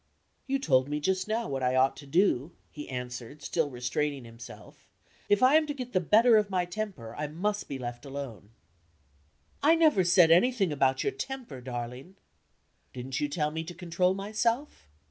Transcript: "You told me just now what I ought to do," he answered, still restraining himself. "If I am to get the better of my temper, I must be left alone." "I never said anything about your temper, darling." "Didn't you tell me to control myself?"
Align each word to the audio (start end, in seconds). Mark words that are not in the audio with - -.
"You 0.47 0.57
told 0.57 0.89
me 0.89 0.99
just 0.99 1.27
now 1.27 1.47
what 1.47 1.61
I 1.61 1.75
ought 1.75 1.95
to 1.97 2.07
do," 2.07 2.53
he 2.71 2.89
answered, 2.89 3.43
still 3.43 3.69
restraining 3.69 4.25
himself. 4.25 4.89
"If 5.29 5.43
I 5.43 5.53
am 5.57 5.67
to 5.67 5.75
get 5.75 5.93
the 5.93 5.99
better 5.99 6.37
of 6.37 6.49
my 6.49 6.65
temper, 6.65 7.13
I 7.15 7.27
must 7.27 7.67
be 7.69 7.77
left 7.77 8.03
alone." 8.03 8.49
"I 9.61 9.75
never 9.75 10.03
said 10.03 10.31
anything 10.31 10.71
about 10.71 11.03
your 11.03 11.11
temper, 11.11 11.61
darling." 11.61 12.15
"Didn't 12.93 13.19
you 13.19 13.29
tell 13.29 13.51
me 13.51 13.63
to 13.63 13.75
control 13.75 14.15
myself?" 14.15 14.87